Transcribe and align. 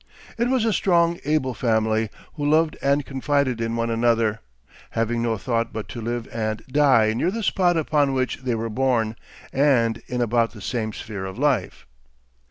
It 0.35 0.49
was 0.49 0.65
a 0.65 0.73
strong, 0.73 1.19
able 1.25 1.53
family, 1.53 2.09
who 2.33 2.43
loved 2.49 2.75
and 2.81 3.05
confided 3.05 3.61
in 3.61 3.75
one 3.75 3.91
another, 3.91 4.39
having 4.97 5.21
no 5.21 5.37
thought 5.37 5.71
but 5.71 5.87
to 5.89 6.01
live 6.01 6.27
and 6.33 6.63
die 6.65 7.13
near 7.13 7.29
the 7.29 7.43
spot 7.43 7.77
upon 7.77 8.13
which 8.13 8.37
they 8.37 8.55
were 8.55 8.69
born, 8.71 9.15
and 9.53 10.01
in 10.07 10.19
about 10.19 10.53
the 10.53 10.59
same 10.61 10.91
sphere 10.91 11.25
of 11.25 11.37
life. 11.37 11.85